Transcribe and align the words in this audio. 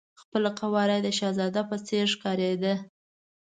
خپله 0.21 0.49
قواره 0.59 0.95
یې 0.97 1.03
د 1.05 1.07
شهزاده 1.17 1.61
په 1.69 1.77
څېر 1.87 2.05
ښکارېده. 2.13 2.73